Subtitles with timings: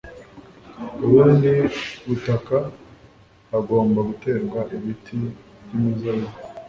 [1.05, 1.51] ubundi
[2.05, 2.57] butaka
[3.51, 5.17] Hagomba guterwa ibiti
[5.65, 6.29] byimizabibu